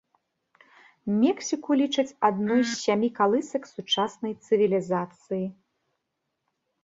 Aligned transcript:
Мексіку 1.23 1.75
лічаць 1.81 2.13
адной 2.29 2.61
з 2.69 2.79
сямі 2.85 3.09
калысак 3.19 3.63
сучаснай 3.73 4.33
цывілізацыі. 4.49 5.45